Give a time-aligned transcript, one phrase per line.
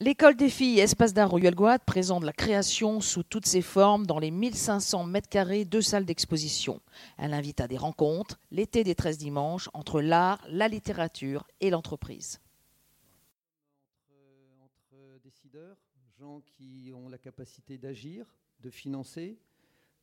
[0.00, 4.20] L'école des filles Espace d'art Royal Guad présente la création sous toutes ses formes dans
[4.20, 6.80] les 1500 mètres carrés de salles d'exposition.
[7.16, 12.38] Elle invite à des rencontres, l'été des 13 dimanches, entre l'art, la littérature et l'entreprise.
[14.62, 15.76] Entre, décideurs,
[16.20, 18.24] gens qui ont la capacité d'agir,
[18.60, 19.36] de financer,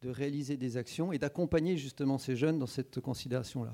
[0.02, 3.74] de réaliser des actions et d'accompagner justement ces jeunes dans cette considération-là.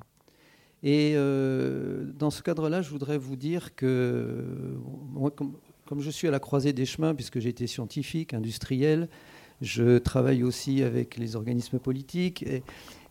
[0.84, 4.78] Et euh, dans ce cadre-là, je voudrais vous dire que
[5.12, 5.58] moi, comme,
[5.92, 9.10] comme je suis à la croisée des chemins, puisque j'ai été scientifique, industriel,
[9.60, 12.46] je travaille aussi avec les organismes politiques.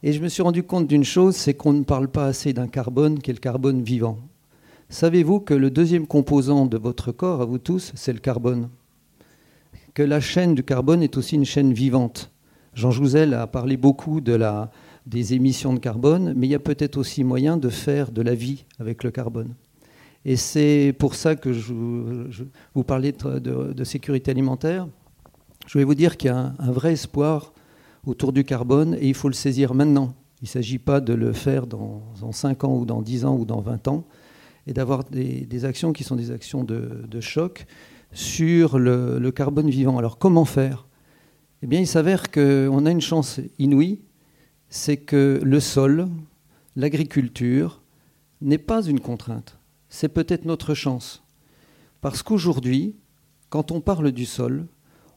[0.02, 2.68] Et, je me suis rendu compte d'une chose, c'est qu'on ne parle pas assez d'un
[2.68, 4.16] carbone qui est le carbone vivant.
[4.88, 8.70] Savez-vous que le deuxième composant de votre corps, à vous tous, c'est le carbone?
[9.92, 12.30] Que la chaîne du carbone est aussi une chaîne vivante.
[12.73, 14.70] Jean Jouzel a parlé beaucoup de la,
[15.04, 18.34] des émissions de carbone, mais il y a peut-être aussi moyen de faire de la
[18.34, 19.54] vie avec le carbone.
[20.24, 24.87] Et c'est pour ça que je, vous parlais de, sécurité alimentaire.
[25.66, 27.52] Je vais vous dire qu'il y a un, vrai espoir
[28.07, 30.15] autour du carbone et il faut le saisir maintenant.
[30.43, 33.45] Il ne s'agit pas de le faire dans, 5 ans ou dans 10 ans ou
[33.45, 34.04] dans 20 ans
[34.66, 37.66] et d'avoir des, actions qui sont des actions de, choc
[38.12, 39.96] sur le, carbone vivant.
[39.96, 40.87] Alors comment faire?
[41.62, 44.01] Eh bien, il s'avère qu'on a une chance inouïe,
[44.71, 46.09] c'est que le sol,
[46.74, 47.82] l'agriculture,
[48.40, 49.59] n'est pas une contrainte
[49.91, 51.23] c'est peut-être notre chance.
[52.01, 52.96] Parce qu'aujourd'hui,
[53.51, 54.66] quand on parle du sol,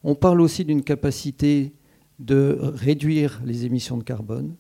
[0.04, 1.74] on parle aussi d'une capacité
[2.20, 4.56] de réduire les émissions de carbone,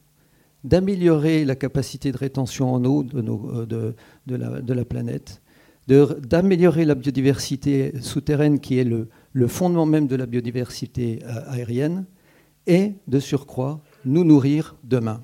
[0.63, 3.93] d'améliorer la capacité de rétention en eau de, euh,
[4.27, 5.41] la, planète,
[5.87, 12.05] d'améliorer la biodiversité souterraine qui est le, fondement même de la biodiversité euh, aérienne,
[12.65, 15.21] et de surcroît nous nourrir demain.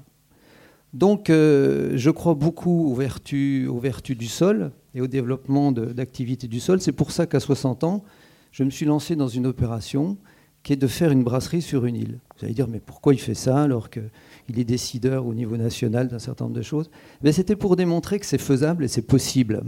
[0.94, 6.48] Donc euh, je crois beaucoup aux vertus, aux vertus du sol, et au développement d'activités
[6.48, 6.82] du sol.
[6.82, 8.04] C'est pour ça qu'à 60 ans,
[8.52, 10.17] je me suis lancé dans une opération
[10.64, 12.20] qui est de faire une brasserie sur une île.
[12.38, 16.10] Vous allez dire, mais pourquoi il fait ça alors qu'il est décideur au niveau national
[16.10, 16.89] d'un certain nombre de choses?
[17.22, 19.64] Mais C'était pour démontrer que c'est faisable et c'est possible.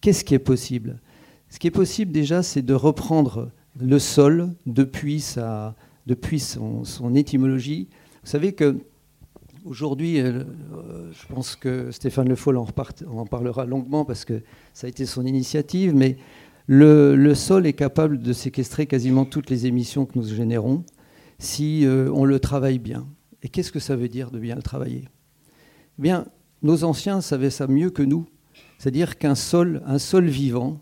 [0.00, 1.00] Qu'est-ce qui est possible?
[1.48, 5.74] Ce qui est possible déjà, c'est de reprendre le sol depuis, sa,
[6.06, 7.88] depuis son, son étymologie.
[8.22, 8.76] Vous savez que
[9.64, 10.44] Aujourd'hui, euh,
[11.12, 12.66] je pense que Stéphane Le Foll en,
[13.06, 14.42] en, parlera longuement parce que
[14.74, 16.18] ça a été son initiative, mais
[16.66, 20.84] le, sol est capable de séquestrer quasiment toutes les émissions que nous générons
[21.38, 23.06] si euh, on le travaille bien.
[23.42, 25.08] Et qu'est-ce que ça veut dire de bien le travailler?
[25.98, 26.26] Eh Bien,
[26.60, 28.26] nos anciens savaient ça mieux que nous.
[28.76, 30.78] C'est-à-dire qu'un sol, un sol vivant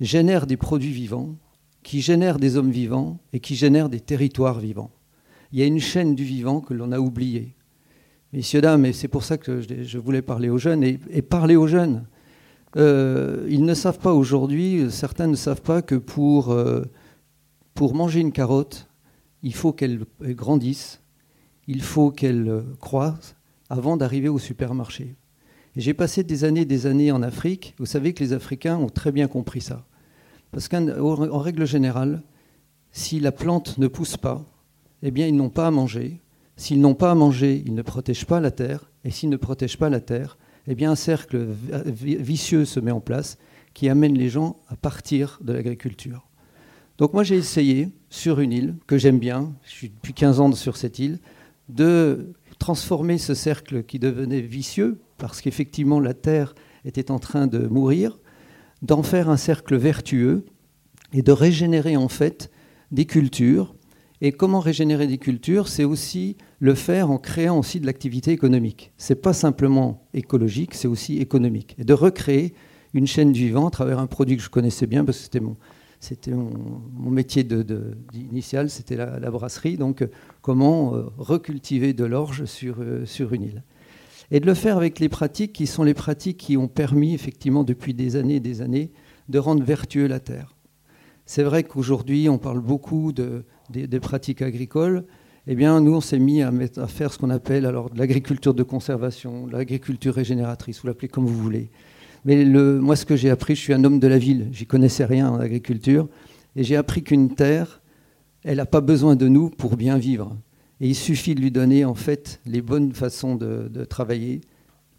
[0.00, 1.34] génère des produits vivants,
[1.82, 4.90] qui génèrent des hommes vivants et qui génèrent des territoires vivants.
[5.52, 7.54] Il y a une chaîne du vivant que l'on a oubliée.
[8.36, 11.66] Messieurs, dames, et c'est pour ça que je voulais parler aux jeunes, et, parler aux
[11.66, 12.04] jeunes.
[12.76, 16.82] Euh, ils ne savent pas aujourd'hui, certains ne savent pas que pour, euh,
[17.72, 18.90] pour manger une carotte,
[19.42, 21.00] il faut qu'elle grandisse,
[21.66, 23.36] il faut qu'elle croisse
[23.70, 25.16] avant d'arriver au supermarché.
[25.74, 27.74] J'ai passé des années et des années en Afrique.
[27.78, 29.86] Vous savez que les Africains ont très bien compris ça.
[30.52, 32.22] Parce qu'en règle générale,
[32.92, 34.44] si la plante ne pousse pas,
[35.02, 36.20] eh bien, ils n'ont pas à manger.
[36.56, 39.76] S'ils n'ont pas à manger, ils ne protègent pas la terre, et s'ils ne protègent
[39.76, 41.46] pas la terre, eh bien un cercle
[41.84, 43.38] vicieux se met en place
[43.74, 46.26] qui amène les gens à partir de l'agriculture.
[46.98, 50.52] Donc moi j'ai essayé, sur une île, que j'aime bien, je suis depuis 15 ans
[50.52, 51.18] sur cette île,
[51.68, 56.54] de transformer ce cercle qui devenait vicieux, parce qu'effectivement la terre
[56.86, 58.18] était en train de mourir,
[58.80, 60.46] d'en faire un cercle vertueux
[61.12, 62.50] et de régénérer en fait
[62.92, 63.74] des cultures
[64.20, 68.92] et comment régénérer des cultures, c'est aussi le faire en créant aussi de l'activité économique.
[68.96, 71.74] Ce n'est pas simplement écologique, c'est aussi économique.
[71.78, 72.54] Et de recréer
[72.94, 75.40] une chaîne du vivant à travers un produit que je connaissais bien, parce que c'était
[75.40, 75.56] mon,
[76.00, 79.76] c'était mon, métier de, initial, c'était la, brasserie.
[79.76, 80.08] Donc, euh,
[80.40, 83.62] comment euh, recultiver de l'orge sur, euh, sur une île.
[84.30, 87.64] Et de le faire avec les pratiques qui sont les pratiques qui ont permis, effectivement,
[87.64, 88.92] depuis des années et des années,
[89.28, 90.55] de rendre vertueux la terre.
[91.26, 95.04] C'est vrai qu'aujourd'hui, on parle beaucoup de, des, pratiques agricoles,
[95.48, 96.52] eh bien, nous, on s'est mis à,
[96.86, 101.70] faire ce qu'on appelle alors l'agriculture de conservation, l'agriculture régénératrice, vous l'appelez comme vous voulez.
[102.24, 105.04] Mais moi, ce que j'ai appris, je suis un homme de la ville, j'y connaissais
[105.04, 106.08] rien en agriculture,
[106.54, 107.82] et j'ai appris qu'une terre,
[108.44, 110.36] elle n'a pas besoin de nous pour bien vivre.
[110.80, 114.40] Et il suffit de lui donner en fait les bonnes façons de, travailler,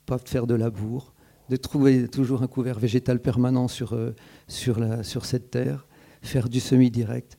[0.05, 1.13] pas de faire de labour,
[1.49, 4.11] de trouver toujours un couvert végétal permanent sur, euh,
[4.47, 5.87] cette terre,
[6.27, 7.37] faire du semi-direct,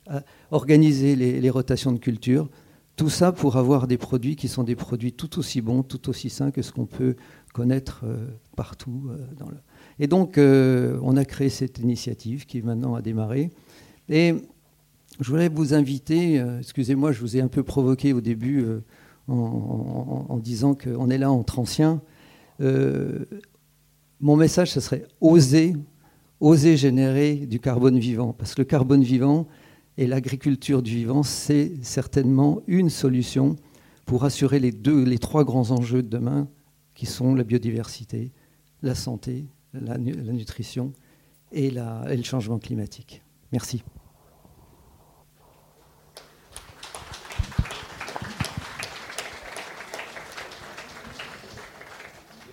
[0.51, 2.49] organiser les, rotations de culture.
[2.95, 6.29] Tout ça pour avoir des produits qui sont des produits tout aussi bons, tout aussi
[6.29, 7.15] sains que ce qu'on peut
[7.53, 8.27] connaître euh,
[8.57, 9.09] partout.
[9.09, 9.47] Euh, dans.
[9.99, 13.51] Et donc, on a créé cette initiative qui maintenant a démarré.
[14.09, 14.33] Et
[15.19, 18.65] je voudrais vous inviter, excusez-moi, je vous ai un peu provoqué au début
[19.27, 22.01] en, disant qu'on est là entre anciens.
[22.61, 25.75] mon message, ce serait oser,
[26.39, 28.33] oser générer du carbone vivant.
[28.33, 29.47] Parce que le carbone vivant
[29.97, 33.55] et l'agriculture du vivant, c'est certainement une solution
[34.05, 36.47] pour assurer les, deux, les trois grands enjeux de demain,
[36.95, 38.31] qui sont la biodiversité,
[38.81, 40.93] la santé, la, nutrition
[41.51, 43.21] et, et le changement climatique.
[43.51, 43.83] Merci.